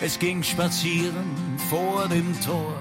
[0.00, 2.74] es ging spazieren vor dem Tor.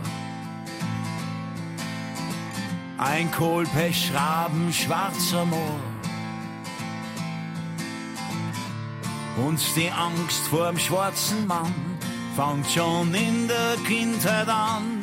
[2.98, 5.80] Ein Kohlpech, Raben, schwarzer Moor.
[9.46, 11.74] Und die Angst vorm schwarzen Mann
[12.36, 15.02] fängt schon in der Kindheit an.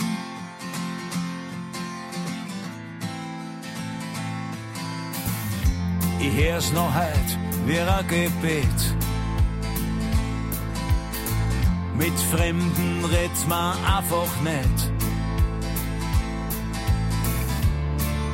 [6.18, 9.11] Ich hör's noch heut wie ein Gebet.
[11.96, 14.92] Mit Fremden redt man einfach nicht.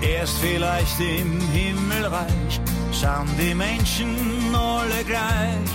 [0.00, 2.60] Erst vielleicht im Himmelreich
[2.92, 4.16] sind die Menschen
[4.54, 5.72] alle gleich.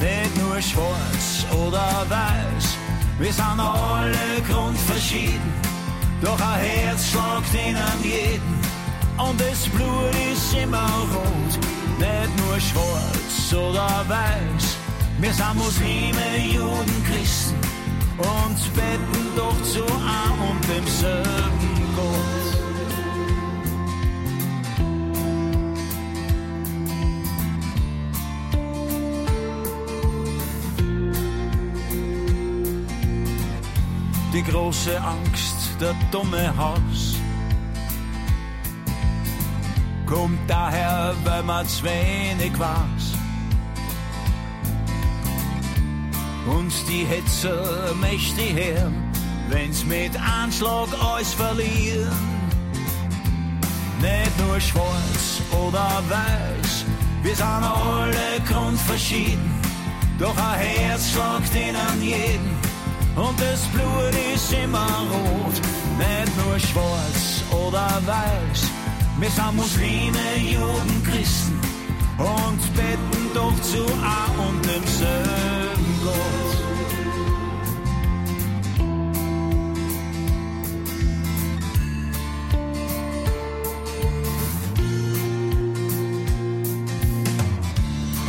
[0.00, 2.76] Nicht nur schwarz oder weiß,
[3.18, 5.54] wir sind alle grundverschieden.
[6.20, 8.60] Doch ein Herz schlagt ihnen jeden
[9.16, 11.58] und das Blut ist immer rot.
[11.98, 14.76] Nicht nur schwarz oder weiß,
[15.24, 17.56] wir sind Muslime, Juden, Christen
[18.18, 22.54] und beten doch zu einem und demselben Gott.
[34.34, 37.16] Die große Angst, der dumme Haus,
[40.04, 43.13] kommt daher, weil man zu wenig weiß.
[46.46, 48.90] Und die Hetzer mächtig her,
[49.48, 52.12] wenn's mit Anschlag alles verlieren.
[54.00, 56.84] Nicht nur schwarz oder weiß,
[57.22, 59.50] wir sind alle grundverschieden.
[60.18, 62.56] Doch ein Herz schlagt ihnen jeden
[63.16, 65.54] und das Blut ist immer rot.
[65.98, 68.70] Nicht nur schwarz oder weiß,
[69.18, 71.58] wir sind Muslime, Juden, Christen
[72.18, 75.63] und beten doch zu A und demselben
[76.02, 76.54] Gott.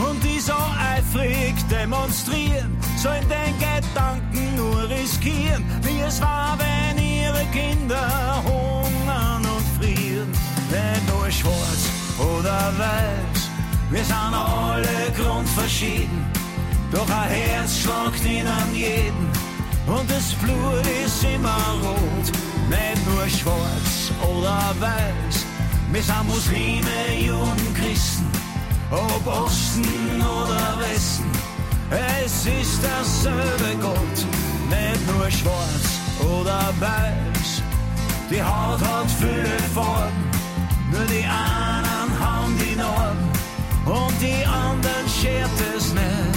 [0.10, 7.46] Und die so eifrig demonstrieren, sollen den Gedanken nur riskieren, wie es war, wenn ihre
[7.52, 10.30] Kinder hungern und frieren.
[10.70, 11.90] Nicht nur schwarz
[12.20, 13.50] oder weiß,
[13.92, 16.26] wir sind alle grundverschieden,
[16.92, 19.30] doch ein Herz schlagt ihnen jeden
[19.88, 22.28] und das Blut ist immer rot.
[22.70, 25.46] Nicht nur schwarz oder weiß,
[25.92, 28.30] wir sind Muslime, Juden, Christen,
[28.92, 31.32] ob Osten oder Westen.
[31.92, 34.18] Es ist derselbe Gott,
[34.70, 35.86] nicht nur schwarz
[36.20, 37.62] oder weiß.
[38.32, 40.32] Die Haut hat viele Farben,
[40.92, 43.30] nur die einen haben die Narben
[43.86, 46.35] und die anderen schert es nicht.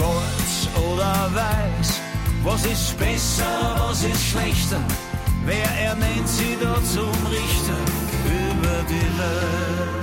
[0.00, 2.00] Schwarz oder weiß,
[2.42, 4.80] was ist besser, was ist schlechter?
[5.44, 7.76] Wer ernennt sie da zum Richter
[8.24, 9.99] über die Welt?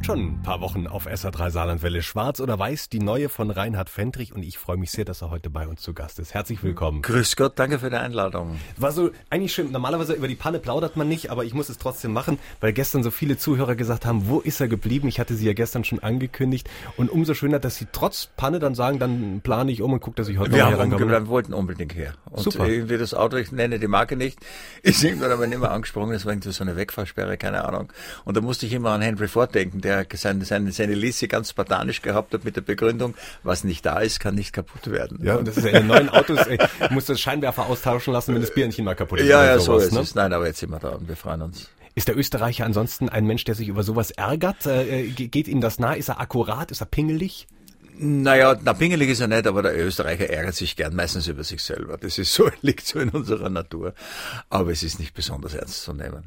[0.00, 2.02] Läuft schon ein paar Wochen auf SA3 Saarlandwelle.
[2.02, 4.32] Schwarz oder Weiß, die neue von Reinhard Fendrich.
[4.34, 6.32] Und ich freue mich sehr, dass er heute bei uns zu Gast ist.
[6.32, 7.02] Herzlich willkommen.
[7.02, 8.58] Grüß Gott, danke für die Einladung.
[8.78, 9.70] War so eigentlich schön.
[9.70, 13.02] Normalerweise über die Panne plaudert man nicht, aber ich muss es trotzdem machen, weil gestern
[13.02, 15.06] so viele Zuhörer gesagt haben, wo ist er geblieben?
[15.06, 16.70] Ich hatte sie ja gestern schon angekündigt.
[16.96, 20.16] Und umso schöner, dass sie trotz Panne dann sagen, dann plane ich um und gucke,
[20.16, 22.14] dass ich heute Wir noch haben umgeplant, wollten unbedingt her.
[22.30, 22.66] Und Super.
[22.66, 24.38] irgendwie das Auto, ich nenne die Marke nicht,
[24.82, 26.14] ist irgendwann aber nicht mehr angesprungen.
[26.14, 27.92] Das war irgendwie so eine Wegfahrsperre, keine Ahnung.
[28.24, 31.50] Und da musste ich immer an Henry Ford denken, der seine, seine, seine Liste ganz
[31.50, 35.18] spartanisch gehabt hat mit der Begründung, was nicht da ist, kann nicht kaputt werden.
[35.22, 38.12] Ja, und das ist ja in den neuen Autos, ey, du musst das Scheinwerfer austauschen
[38.12, 39.26] lassen, wenn das Birnchen mal kaputt ist.
[39.28, 40.00] ja, ja, so sowas, ist ne?
[40.00, 40.14] es.
[40.14, 41.68] Nein, aber jetzt sind wir da und wir freuen uns.
[41.96, 44.64] Ist der Österreicher ansonsten ein Mensch, der sich über sowas ärgert?
[44.66, 45.92] Äh, ge- geht ihm das nah?
[45.94, 46.70] Ist er akkurat?
[46.70, 47.48] Ist er pingelig?
[47.98, 51.62] Naja, na, pingelig ist er nicht, aber der Österreicher ärgert sich gern meistens über sich
[51.62, 51.98] selber.
[51.98, 53.92] Das ist so, liegt so in unserer Natur.
[54.48, 56.24] Aber es ist nicht besonders ernst zu nehmen.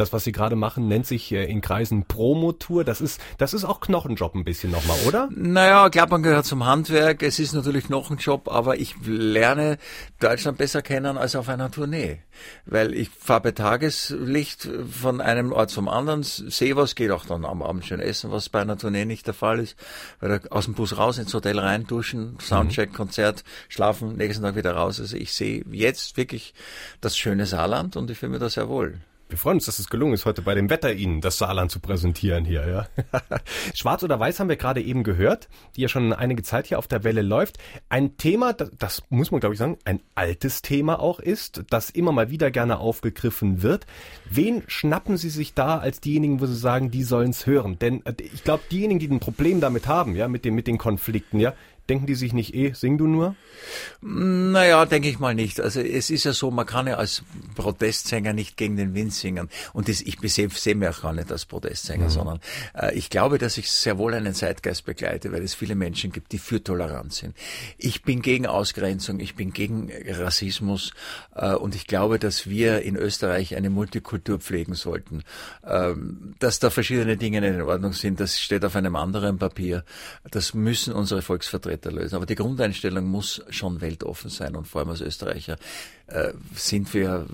[0.00, 2.84] Das, was Sie gerade machen, nennt sich äh, in Kreisen Promotour.
[2.84, 5.28] Das ist, das ist auch Knochenjob ein bisschen nochmal, oder?
[5.30, 7.22] Naja, Klappern gehört zum Handwerk.
[7.22, 9.76] Es ist natürlich noch ein Job, aber ich lerne
[10.18, 12.20] Deutschland besser kennen als auf einer Tournee.
[12.64, 17.44] Weil ich fahre bei Tageslicht von einem Ort zum anderen, sehe was, gehe auch dann
[17.44, 19.76] am Abend schön essen, was bei einer Tournee nicht der Fall ist.
[20.20, 24.72] Weil aus dem Bus raus ins Hotel rein, duschen, Soundcheck, Konzert, schlafen, nächsten Tag wieder
[24.72, 24.98] raus.
[24.98, 26.54] Also ich sehe jetzt wirklich
[27.02, 28.98] das schöne Saarland und ich fühle mich da sehr wohl.
[29.30, 31.78] Wir freuen uns, dass es gelungen ist, heute bei dem Wetter Ihnen das Saarland zu
[31.78, 32.66] präsentieren hier.
[32.66, 32.86] Ja.
[33.74, 36.88] Schwarz oder Weiß haben wir gerade eben gehört, die ja schon einige Zeit hier auf
[36.88, 37.58] der Welle läuft.
[37.88, 42.10] Ein Thema, das, muss man glaube ich sagen, ein altes Thema auch ist, das immer
[42.10, 43.86] mal wieder gerne aufgegriffen wird.
[44.28, 47.78] Wen schnappen Sie sich da als diejenigen, wo Sie sagen, die sollen es hören?
[47.78, 50.76] Denn äh, ich glaube, diejenigen, die ein Problem damit haben, ja, mit, dem, mit den
[50.76, 51.54] Konflikten, ja,
[51.90, 53.34] Denken die sich nicht eh, sing du nur?
[54.00, 55.60] Naja, denke ich mal nicht.
[55.60, 57.24] Also es ist ja so, man kann ja als
[57.56, 59.48] Protestsänger nicht gegen den Wind singen.
[59.72, 62.10] Und das, ich sehe seh mich auch gar nicht als Protestsänger, mhm.
[62.10, 62.40] sondern
[62.74, 66.30] äh, ich glaube, dass ich sehr wohl einen Zeitgeist begleite, weil es viele Menschen gibt,
[66.30, 67.34] die für Toleranz sind.
[67.76, 70.92] Ich bin gegen Ausgrenzung, ich bin gegen Rassismus
[71.34, 75.24] äh, und ich glaube, dass wir in Österreich eine Multikultur pflegen sollten.
[75.66, 79.84] Ähm, dass da verschiedene Dinge nicht in Ordnung sind, das steht auf einem anderen Papier.
[80.30, 82.16] Das müssen unsere Volksvertreter Mitarbeiter lösen.
[82.16, 85.56] Aber die Grundeinstellung muss schon weltoffen sein und vor allem als Österreicher
[86.06, 87.26] äh, sind wir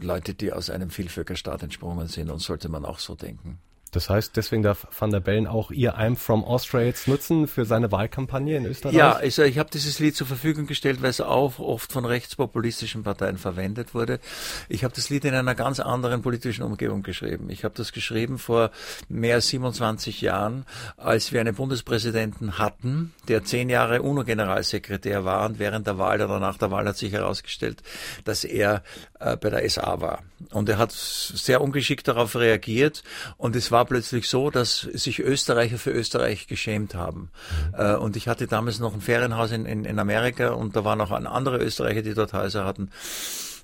[0.00, 3.58] Leute, die aus einem Vielvölkerstaat entsprungen sind und sollte man auch so denken.
[3.92, 7.64] Das heißt, deswegen darf Van der Bellen auch ihr I'm from Austria jetzt nutzen für
[7.64, 8.94] seine Wahlkampagne in Österreich?
[8.94, 13.02] Ja, also ich habe dieses Lied zur Verfügung gestellt, weil es auch oft von rechtspopulistischen
[13.02, 14.20] Parteien verwendet wurde.
[14.68, 17.50] Ich habe das Lied in einer ganz anderen politischen Umgebung geschrieben.
[17.50, 18.70] Ich habe das geschrieben vor
[19.08, 20.66] mehr als 27 Jahren,
[20.96, 26.38] als wir einen Bundespräsidenten hatten, der zehn Jahre UNO-Generalsekretär war und während der Wahl oder
[26.38, 27.82] nach der Wahl hat sich herausgestellt,
[28.24, 28.82] dass er
[29.18, 30.22] äh, bei der SA war.
[30.52, 33.02] Und er hat sehr ungeschickt darauf reagiert
[33.36, 37.30] und es war war plötzlich so, dass sich Österreicher für Österreich geschämt haben.
[37.72, 37.94] Mhm.
[38.02, 41.10] und ich hatte damals noch ein Ferienhaus in, in, in Amerika und da waren auch
[41.10, 42.90] andere Österreicher, die dort Häuser hatten.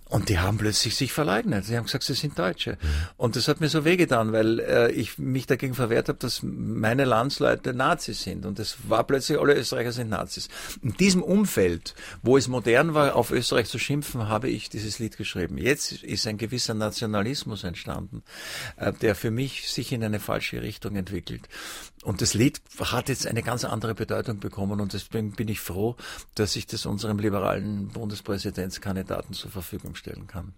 [0.08, 1.64] Und die haben plötzlich sich verleugnet.
[1.64, 2.78] Sie haben gesagt, sie sind Deutsche.
[3.16, 7.04] Und das hat mir so wehgetan, weil äh, ich mich dagegen verwehrt habe, dass meine
[7.04, 8.46] Landsleute Nazis sind.
[8.46, 10.48] Und es war plötzlich, alle Österreicher sind Nazis.
[10.80, 15.16] In diesem Umfeld, wo es modern war, auf Österreich zu schimpfen, habe ich dieses Lied
[15.16, 15.58] geschrieben.
[15.58, 18.22] Jetzt ist ein gewisser Nationalismus entstanden,
[18.76, 21.48] äh, der für mich sich in eine falsche Richtung entwickelt.
[22.06, 25.96] Und das Lied hat jetzt eine ganz andere Bedeutung bekommen und deswegen bin ich froh,
[26.36, 30.52] dass ich das unserem liberalen Bundespräsidentskandidaten zur Verfügung stellen kann.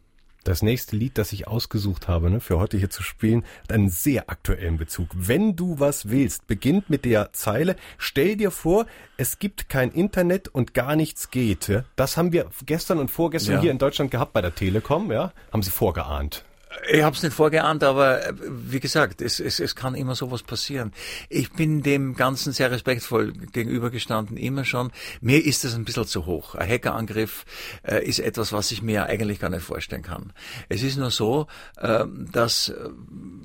[0.45, 3.89] Das nächste Lied, das ich ausgesucht habe, ne, für heute hier zu spielen, hat einen
[3.89, 5.09] sehr aktuellen Bezug.
[5.15, 8.85] Wenn du was willst, beginnt mit der Zeile, stell dir vor,
[9.17, 11.83] es gibt kein Internet und gar nichts geht.
[11.97, 13.61] Das haben wir gestern und vorgestern ja.
[13.63, 15.33] hier in Deutschland gehabt bei der Telekom, ja?
[15.51, 16.45] Haben Sie vorgeahnt.
[16.91, 20.43] Ich habe es nicht vorgeahnt, aber äh, wie gesagt, es, es, es kann immer sowas
[20.43, 20.93] passieren.
[21.29, 24.91] Ich bin dem Ganzen sehr respektvoll gegenübergestanden, immer schon.
[25.21, 26.55] Mir ist das ein bisschen zu hoch.
[26.55, 27.45] Ein Hackerangriff
[27.83, 30.33] äh, ist etwas, was ich mir eigentlich gar nicht vorstellen kann.
[30.69, 32.73] Es ist nur so, äh, dass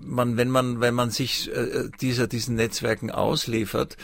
[0.05, 3.97] man, wenn man, wenn man sich äh, dieser, diesen Netzwerken ausliefert,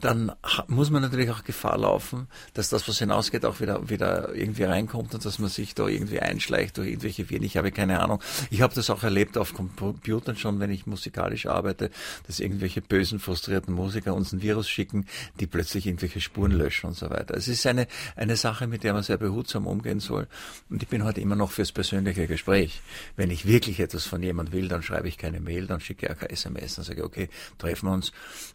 [0.00, 0.32] dann
[0.68, 5.14] muss man natürlich auch Gefahr laufen, dass das, was hinausgeht, auch wieder, wieder irgendwie reinkommt
[5.14, 7.44] und dass man sich da irgendwie einschleicht durch irgendwelche Viren.
[7.44, 8.20] Ich habe keine Ahnung.
[8.50, 11.88] Ich habe das auch erlebt auf Computern schon, wenn ich musikalisch arbeite,
[12.26, 15.06] dass irgendwelche bösen, frustrierten Musiker uns ein Virus schicken,
[15.38, 17.36] die plötzlich irgendwelche Spuren löschen und so weiter.
[17.36, 17.86] Es ist eine,
[18.16, 20.26] eine Sache, mit der man sehr behutsam umgehen soll.
[20.68, 22.82] Und ich bin heute immer noch fürs persönliche Gespräch.
[23.14, 26.12] Wenn ich wirklich etwas von jemand will, dann schreibe ich keine Mail, dann schicke ich
[26.12, 27.28] auch keine SMS, dann sage ich, okay,
[27.58, 28.10] treffen wir uns.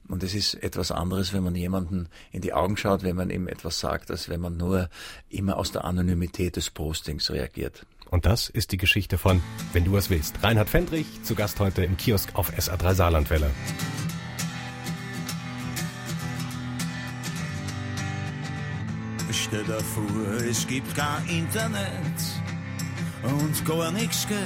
[0.10, 3.48] Und es ist etwas anderes, wenn man jemanden in die Augen schaut, wenn man ihm
[3.48, 4.90] etwas sagt, als wenn man nur
[5.30, 7.86] immer aus der Anonymität des Postings reagiert.
[8.12, 9.42] Und das ist die Geschichte von
[9.72, 10.44] Wenn du es willst.
[10.44, 13.50] Reinhard Fendrich, zu Gast heute im Kiosk auf SA3 Saarlandwelle.
[19.32, 22.20] Stell dir vor, es gibt kein Internet
[23.24, 24.38] und gar nichts geht.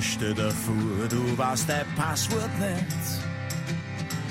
[0.00, 2.86] Stell dir vor, du weißt dein Passwort nicht.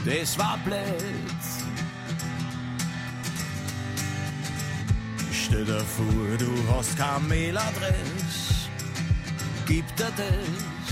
[0.05, 1.40] Das war blöd.
[5.65, 8.69] Dir vor, du hast keine Mailadresse.
[9.65, 10.91] Gib dir das.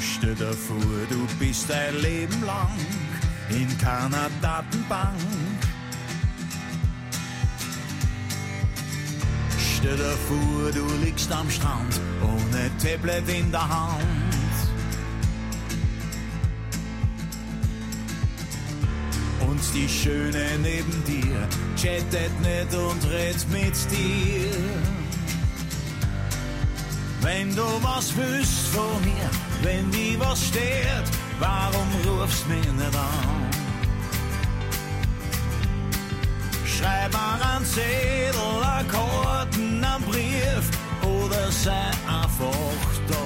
[0.00, 0.76] Stell dir vor,
[1.10, 2.72] du bist dein Leben lang
[3.50, 5.20] in keiner Datenbank.
[9.58, 14.23] Stell dir vor, du liegst am Strand ohne Tablet in der Hand.
[19.72, 24.50] Die Schöne neben dir chattet nicht und redet mit dir.
[27.20, 29.30] Wenn du was willst von mir,
[29.62, 33.50] wenn die was stört, warum rufst mich nicht an?
[36.66, 40.64] Schreib mir einen Zettel, einen Karten, einen Brief
[41.02, 43.24] oder sei einfach da.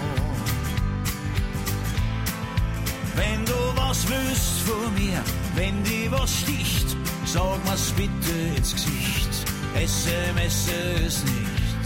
[3.16, 5.21] Wenn du was willst von mir,
[5.59, 9.33] wenn die was sticht, sag mir's bitte ins Gesicht.
[9.75, 10.69] SMS
[11.05, 11.85] ist nicht,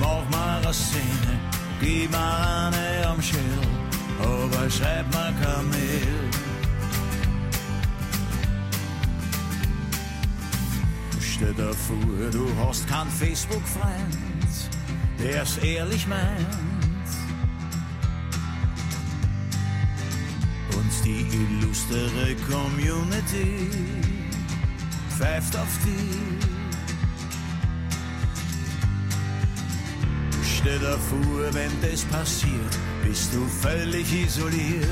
[0.00, 1.32] mach mal eine Szene,
[1.80, 3.72] gib mir eine am Schädel,
[4.20, 6.30] aber schreib mir kein Mail.
[11.20, 14.50] Stell dir vor, du hast keinen Facebook-Freund,
[15.18, 16.73] der's ehrlich meint.
[21.34, 23.68] Illustre Community
[25.18, 26.46] pfeift auf dich.
[30.56, 34.86] Stell dir vor, wenn das passiert, bist du völlig isoliert.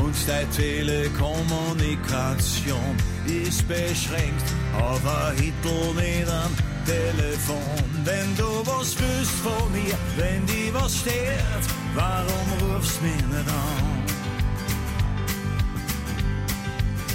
[0.00, 4.44] Und deine Telekommunikation ist beschränkt
[4.78, 6.54] auf ein Hittel mit einem
[6.86, 7.89] Telefon.
[8.10, 11.64] Wenn du was willst von mir, wenn die was stört,
[11.94, 13.86] warum rufst mich nicht an?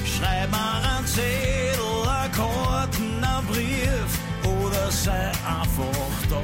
[0.05, 4.11] Schreib mir ein Zettel, ein Karten, ein Brief
[4.43, 6.41] oder sei einfach da.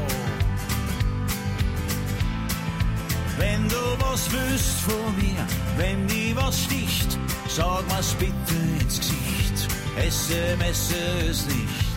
[3.38, 7.18] Wenn du was willst von mir, wenn die was sticht,
[7.48, 9.68] sag mir's bitte ins Gesicht.
[9.98, 10.92] SMS
[11.30, 11.91] ist nichts,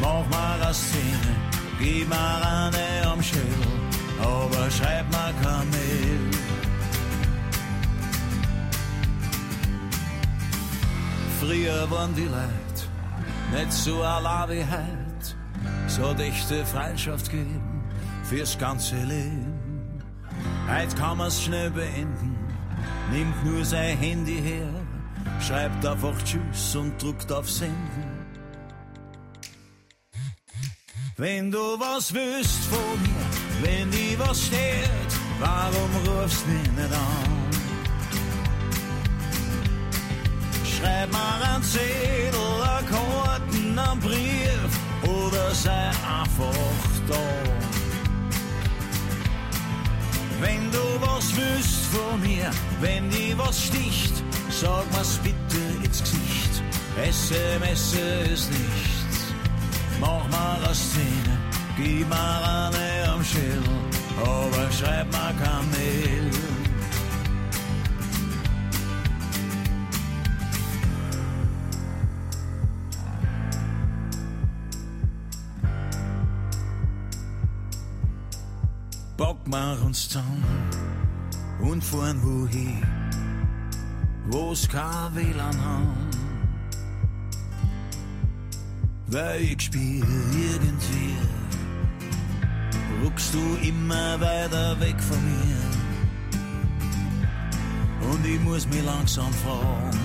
[0.00, 1.34] mach mal eine Szene,
[1.78, 3.44] gib mir eine am Schädel,
[4.20, 6.30] aber schreib mir kein Mail.
[11.40, 12.84] Früher waren die Leute
[13.52, 15.36] nicht so allein wie heute,
[15.86, 17.84] so dichte Freundschaft geben
[18.24, 19.54] fürs ganze Leben.
[20.68, 22.36] Heute kann man's schnell beenden,
[23.12, 24.68] nimmt nur sein Handy her,
[25.40, 28.23] schreibt einfach Tschüss und drückt auf Senden.
[31.16, 33.24] Wenn du was willst von mir,
[33.62, 37.34] wenn die was steht, warum rufst mich nicht an?
[40.64, 44.70] Schreib mir ein Zettel, ein Karten, ein Brief
[45.04, 45.86] oder sei
[46.20, 46.50] einfach
[47.06, 47.14] da.
[50.40, 54.14] Wenn du was willst von mir, wenn die was sticht,
[54.50, 56.62] sag mir's bitte ins Gesicht.
[56.96, 57.94] SMS
[58.32, 58.93] ist nichts,
[60.04, 61.34] mach mal eine Szene,
[61.76, 63.76] gib mir eine am Schädel,
[64.20, 66.30] aber schreib mir kein Mail.
[79.16, 80.44] Bock wir uns zusammen
[81.60, 82.82] und fahren wohin,
[84.30, 86.03] wo's kein WLAN haben.
[89.14, 91.14] Weil ich spiel irgendwie,
[93.04, 95.56] ruckst du immer weiter weg von mir.
[98.10, 100.00] Und ich muss mich langsam fragen,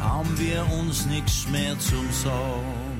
[0.00, 2.97] haben wir uns nichts mehr zum Sagen?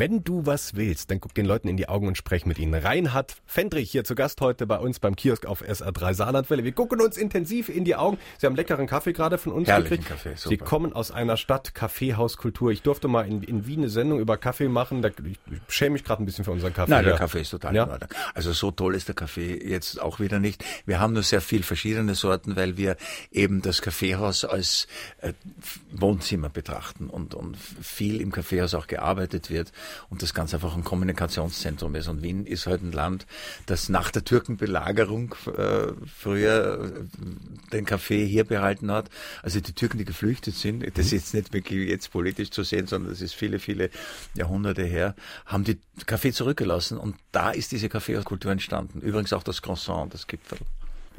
[0.00, 2.72] Wenn du was willst, dann guck den Leuten in die Augen und sprech mit ihnen.
[2.72, 6.64] Reinhard Fendrich hier zu Gast heute bei uns beim Kiosk auf SR3 Saarlandwelle.
[6.64, 8.16] Wir gucken uns intensiv in die Augen.
[8.38, 10.08] Sie haben leckeren Kaffee gerade von uns Herrlichen gekriegt.
[10.08, 10.48] Kaffee, super.
[10.48, 12.70] Sie kommen aus einer Stadt Kaffeehauskultur.
[12.70, 15.02] Ich durfte mal in, in Wien eine Sendung über Kaffee machen.
[15.02, 15.16] Da, ich,
[15.50, 16.92] ich schäme mich gerade ein bisschen für unseren Kaffee.
[16.92, 17.18] Nein, der Ja.
[17.18, 17.84] Kaffee ist total Ja.
[17.84, 18.08] in Ordnung.
[18.32, 20.64] Also so toll ist der Kaffee jetzt auch wieder nicht.
[20.86, 22.96] Wir haben nur sehr viel verschiedene Sorten, weil wir
[23.32, 24.88] eben das Kaffeehaus als
[25.20, 25.34] äh,
[25.92, 29.72] Wohnzimmer betrachten und, und viel im Kaffeehaus auch gearbeitet wird
[30.08, 32.08] und das Ganze einfach ein Kommunikationszentrum ist.
[32.08, 33.26] Und Wien ist halt ein Land,
[33.66, 39.10] das nach der Türkenbelagerung äh, früher äh, den Kaffee hier behalten hat.
[39.42, 42.86] Also die Türken, die geflüchtet sind, das ist jetzt nicht wirklich jetzt politisch zu sehen,
[42.86, 43.90] sondern das ist viele, viele
[44.34, 45.14] Jahrhunderte her,
[45.46, 49.00] haben die Kaffee zurückgelassen und da ist diese Kaffeekultur entstanden.
[49.00, 50.58] Übrigens auch das Croissant, das Gipfel.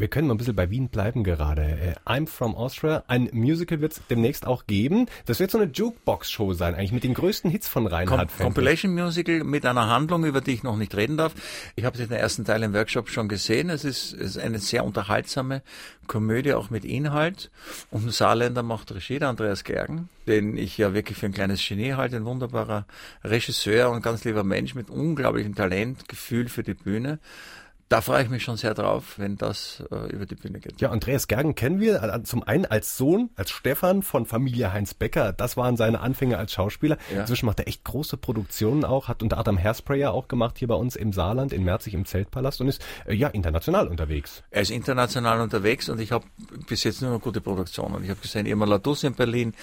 [0.01, 1.61] Wir können mal ein bisschen bei Wien bleiben gerade.
[1.61, 3.03] Äh, I'm from Austria.
[3.05, 5.05] Ein Musical wird es demnächst auch geben.
[5.27, 8.45] Das wird so eine Jukebox-Show sein, eigentlich mit den größten Hits von Com Reinhard Fendrich.
[8.45, 11.35] Compilation Musical mit einer Handlung, über die ich noch nicht reden darf.
[11.75, 13.69] Ich habe den ersten Teil im Workshop schon gesehen.
[13.69, 15.61] Es ist, es ist eine sehr unterhaltsame
[16.07, 17.51] Komödie, auch mit Inhalt.
[17.91, 21.63] Und ein Saarländer macht Regie, der Andreas Gergen, den ich ja wirklich für ein kleines
[21.63, 22.87] Genie halte, ein wunderbarer
[23.23, 27.19] Regisseur und ganz lieber Mensch mit unglaublichem Talent, Gefühl für die Bühne.
[27.91, 30.79] Da freue ich mich schon sehr drauf, wenn das äh, über die Bühne geht.
[30.79, 34.93] Ja, Andreas Gergen kennen wir äh, zum einen als Sohn, als Stefan von Familie Heinz
[34.93, 35.33] Becker.
[35.33, 36.97] Das waren seine Anfänge als Schauspieler.
[37.13, 37.19] Ja.
[37.19, 40.75] Inzwischen macht er echt große Produktionen auch, hat unter anderem Hairsprayer auch gemacht hier bei
[40.75, 44.41] uns im Saarland, in Merzig im Zeltpalast und ist äh, ja international unterwegs.
[44.51, 46.23] Er ist international unterwegs und ich habe
[46.69, 48.05] bis jetzt nur noch gute Produktionen.
[48.05, 49.53] Ich habe gesehen, Irma Ladus in Berlin.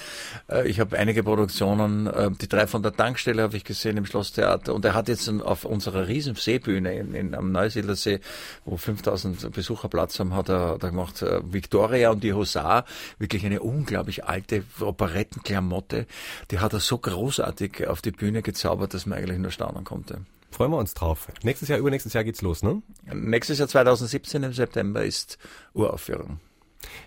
[0.49, 4.05] Äh, Ich habe einige Produktionen, äh, die drei von der Tankstelle habe ich gesehen im
[4.05, 4.75] Schlosstheater.
[4.75, 8.18] Und er hat jetzt auf unserer riesen Seebühne in, in, am Neusiedlersee
[8.65, 12.85] Wo 5000 Besucher Platz haben, hat er, hat er gemacht äh, Victoria und die Hussar,
[13.19, 16.07] wirklich eine unglaublich alte Operettenklamotte,
[16.51, 20.23] die hat er so großartig auf die Bühne gezaubert, dass man eigentlich nur staunen konnte.
[20.51, 21.29] Freuen wir uns drauf.
[21.43, 22.83] Nächstes Jahr, übernächstes Jahr geht's los, ne?
[23.13, 25.39] Nächstes Jahr 2017 im September ist
[25.75, 26.41] Uraufführung.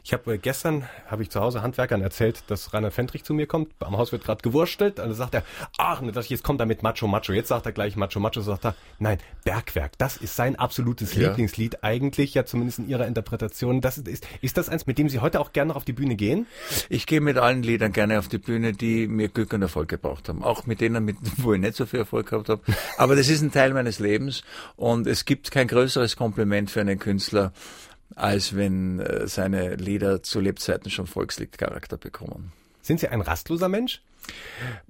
[0.03, 3.47] Ich habe äh, gestern habe ich zu Hause Handwerkern erzählt, dass Rainer Fendrich zu mir
[3.47, 3.73] kommt.
[3.79, 4.99] Am Haus wird gerade gewurstelt.
[4.99, 5.43] Und dann sagt er,
[5.77, 7.33] ach, ne, jetzt kommt er mit Macho Macho.
[7.33, 8.41] Jetzt sagt er gleich Macho Macho.
[8.41, 9.97] Sagt er, nein, Bergwerk.
[9.97, 11.29] Das ist sein absolutes Ja.
[11.29, 13.81] Lieblingslied eigentlich, ja zumindest in ihrer Interpretation.
[13.81, 16.15] Das ist, ist das eins, mit dem Sie heute auch gerne noch auf die Bühne
[16.15, 16.47] gehen?
[16.89, 20.29] Ich gehe mit allen Liedern gerne auf die Bühne, die mir Glück und Erfolg gebracht
[20.29, 20.43] haben.
[20.43, 22.61] Auch mit denen, mit, wo ich nicht so viel Erfolg gehabt habe.
[22.97, 24.43] Aber das ist ein Teil meines Lebens
[24.75, 27.53] und es gibt kein größeres Kompliment für einen Künstler,
[28.15, 32.51] als wenn äh, seine Lieder zu Lebzeiten schon Volksliedcharakter bekommen.
[32.81, 34.01] Sind Sie ein rastloser Mensch?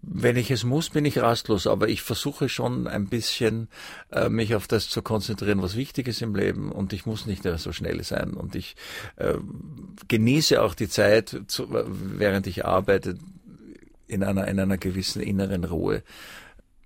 [0.01, 3.69] Wenn ich es muss, bin ich rastlos, aber ich versuche schon ein bisschen
[4.11, 7.43] äh, mich auf das zu konzentrieren, was wichtig ist im Leben und ich muss nicht
[7.43, 8.75] mehr so schnell sein und ich
[9.15, 9.35] äh,
[10.07, 13.17] genieße auch die Zeit, zu, während ich arbeite,
[14.07, 16.03] in einer, in einer gewissen inneren Ruhe.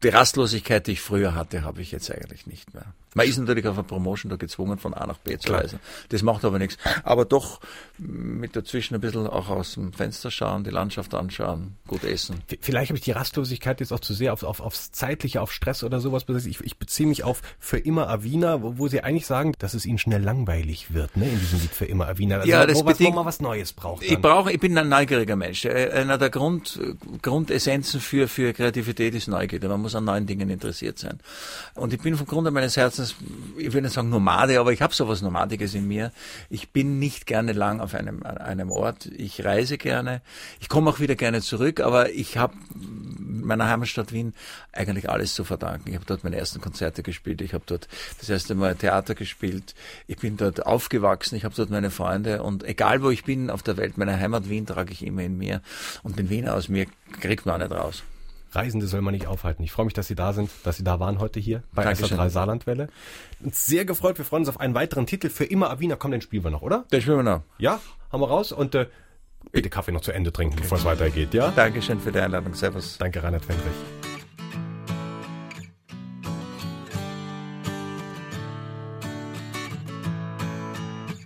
[0.04, 2.94] Die Rastlosigkeit, die ich früher hatte, habe ich jetzt eigentlich nicht mehr.
[3.15, 5.79] Man ist natürlich auf einer Promotion da gezwungen, von A nach B zu reisen.
[6.10, 6.77] Das macht aber nichts.
[7.03, 7.60] Aber doch
[7.98, 12.41] mit dazwischen ein bisschen auch aus dem Fenster schauen, die Landschaft anschauen, gut essen.
[12.62, 15.84] Vielleicht habe ich die Rastlosigkeit jetzt auch zu sehr auf, auf, aufs Zeitliche, auf Stress
[15.84, 16.45] oder sowas besetzt.
[16.45, 19.86] Ich, ich beziehe mich auf Für immer Avina, wo, wo Sie eigentlich sagen, dass es
[19.86, 22.36] Ihnen schnell langweilig wird, ne, in diesem Lied Für immer Avina.
[22.36, 24.03] Also, Ja, das wo, was, wo bedingt- man was Neues braucht.
[24.03, 24.22] Ich dann.
[24.22, 25.63] brauche, ich bin ein neugieriger Mensch.
[25.63, 26.77] Äh, Einer der Grund,
[27.22, 29.67] Grundessenzen für, für Kreativität ist Neugierde.
[29.69, 31.19] Man muss an neuen Dingen interessiert sein.
[31.75, 33.04] Und ich bin vom Grunde meines Herzens,
[33.57, 36.12] ich will nicht sagen Nomade, aber ich habe sowas Nomadiges in mir.
[36.50, 39.05] Ich bin nicht gerne lang auf einem, einem Ort.
[39.07, 40.21] Ich reise gerne.
[40.59, 42.55] Ich komme auch wieder gerne zurück, aber ich habe
[43.45, 44.33] meiner Heimatstadt Wien
[44.71, 45.89] eigentlich alles zu verdanken.
[45.89, 47.41] Ich habe dort meine ersten Konzerte gespielt.
[47.41, 47.88] Ich habe dort
[48.19, 49.75] das erste Mal Theater gespielt.
[50.07, 51.35] Ich bin dort aufgewachsen.
[51.35, 52.43] Ich habe dort meine Freunde.
[52.43, 55.38] Und egal wo ich bin auf der Welt, meine Heimat Wien trage ich immer in
[55.38, 55.62] mir.
[56.03, 56.87] Und den Wiener aus mir
[57.22, 58.03] kriegt man auch nicht raus.
[58.55, 59.63] Reisende soll man nicht aufhalten.
[59.63, 62.18] Ich freue mich, dass Sie da sind, dass Sie da waren heute hier bei Dankeschön.
[62.18, 62.87] SA3 Saarlandwelle.
[63.44, 64.18] Uns sehr gefreut.
[64.18, 65.29] Wir freuen uns auf einen weiteren Titel.
[65.29, 65.96] Für immer Avina.
[65.96, 66.85] Komm, den spielen wir noch, oder?
[66.89, 67.41] Das spielen wir noch.
[67.57, 67.79] Ja,
[68.11, 68.51] haben wir raus.
[68.51, 68.87] Und äh,
[69.51, 71.51] bitte Kaffee noch zu Ende trinken, bevor es weitergeht, ja?
[71.51, 72.53] Dankeschön für die Einladung.
[72.53, 72.98] Servus.
[72.98, 73.65] Danke, Reinhard Fendrich.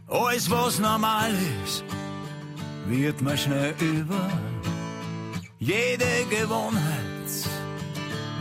[0.07, 1.31] Alles, was normal
[1.63, 1.83] ist,
[2.87, 4.29] wird mir schnell über.
[5.59, 7.08] Jede Gewohnheit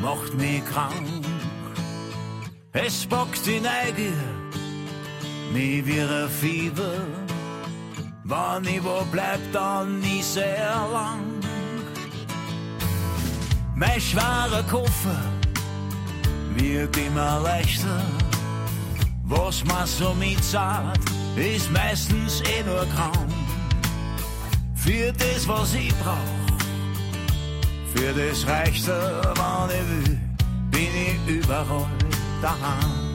[0.00, 1.24] macht mich krank.
[2.72, 4.22] Es bockt die Neugier,
[5.52, 7.00] nie wie ein Fieber.
[8.24, 11.24] Wenn ich wo bleib, dann nie sehr lang.
[13.74, 15.22] Mein schwerer Koffer
[16.54, 18.02] wird immer leichter.
[19.24, 21.00] Was man so mitzahlt,
[21.36, 23.28] ist meistens eh nur kaum.
[24.74, 26.37] Für das, was ich brauch,
[27.94, 30.18] für das ich will,
[30.70, 31.86] bin ich überall
[32.42, 33.14] daheim.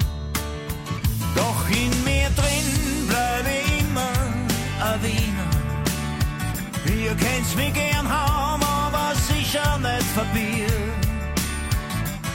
[1.35, 4.13] Doch in mir drin bleib ich immer
[4.87, 5.53] ein Wiener.
[6.85, 10.91] Ihr kennt's mich gern haben, aber sicher nicht verbieren.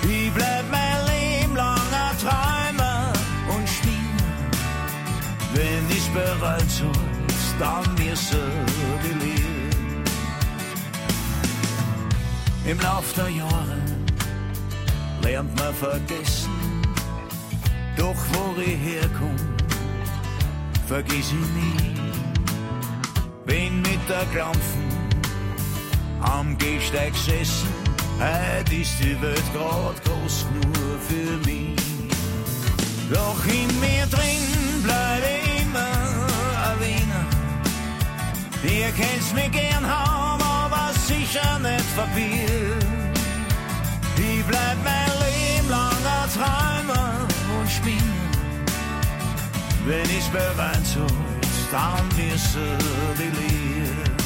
[0.03, 3.13] Ich bleib mein Leben lang ein Träumer
[3.55, 4.35] und Spinner.
[5.55, 8.67] Wenn ich's bereut soll's, dann müssen
[9.05, 9.38] die Lieben.
[12.69, 13.79] Im Lauf der Jahre
[15.23, 16.53] lernt man vergessen,
[17.97, 19.37] doch wo ich herkomm,
[20.87, 21.95] vergiss ich nie.
[23.47, 24.87] Bin mit der Klampfen
[26.21, 27.69] am Gehsteig gesessen,
[28.21, 31.81] heute ist die Welt grad groß nur für mich.
[33.11, 35.89] Doch in mir drin bleib ich immer
[36.67, 37.27] ein Wiener.
[38.63, 42.48] Ihr kennt's mich gern haben, aber sicher nicht verbieren.
[49.89, 51.07] Wenn ich's beweint soll,
[51.73, 52.79] dann müssen
[53.19, 54.19] die Lieder.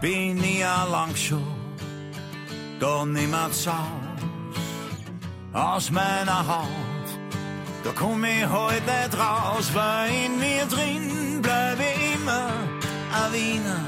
[0.00, 1.42] Bin ich lang schon,
[2.78, 3.76] da nimmer's aus,
[5.52, 7.08] aus meiner Haut.
[7.82, 12.50] Da komm ich heute nicht raus, weil in mir drin bleib ich immer
[13.18, 13.84] ein Wiener.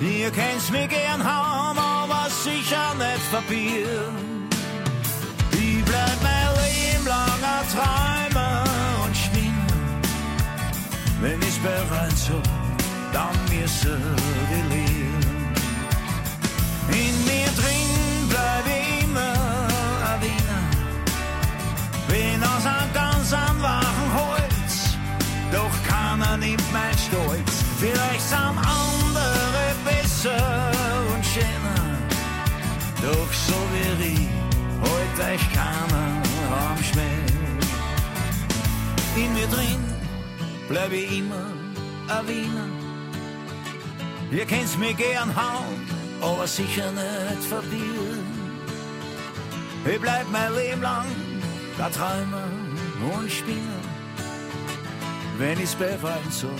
[0.00, 4.48] Ihr kennt's mich gern haben, aber sicher nicht verbieren.
[5.52, 8.64] Ich bleib mein Leben lang ein Träumer
[9.04, 9.80] und Spinner.
[11.20, 12.40] Wenn ich bereit so,
[13.12, 14.02] dann müssen
[14.50, 15.24] die leben.
[17.02, 17.92] In mir drin
[18.30, 19.34] bleib ich immer
[20.08, 20.64] ein Wiener.
[22.08, 23.99] Bin aus einem ganz an wachen Holz, doch
[26.10, 27.64] keiner nimmt mein Stolz.
[27.78, 30.72] Vielleicht sind andere besser
[31.14, 31.98] und schöner,
[33.02, 34.28] doch so wie ich,
[34.82, 37.04] heute ich keiner am Schmäh.
[39.16, 39.84] In mir drin
[40.68, 41.46] bleib ich immer
[42.08, 42.68] ein Wiener.
[44.30, 45.80] Ihr kennt's mir gern hauen,
[46.20, 48.26] aber sicher nicht verbieren.
[49.84, 51.06] Ich bleib mein Leben lang
[51.78, 52.48] der Träumer
[53.14, 53.79] und Spinner.
[55.40, 56.50] Wenn ich's beweisen soll,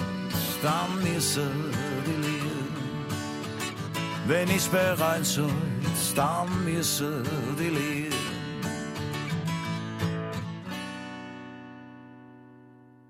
[0.63, 1.71] dann müssen
[2.07, 2.69] die leben.
[4.27, 5.53] Wenn ich's bereuen soll,
[6.17, 7.23] dann müssen
[7.59, 8.10] die leben.